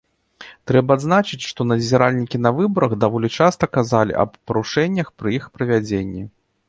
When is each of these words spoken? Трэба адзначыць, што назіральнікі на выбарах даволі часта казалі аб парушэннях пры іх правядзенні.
Трэба 0.69 0.95
адзначыць, 0.99 1.47
што 1.49 1.67
назіральнікі 1.71 2.37
на 2.45 2.53
выбарах 2.59 2.95
даволі 3.03 3.27
часта 3.43 3.69
казалі 3.77 4.17
аб 4.25 4.31
парушэннях 4.53 5.07
пры 5.21 5.29
іх 5.41 5.45
правядзенні. 5.59 6.23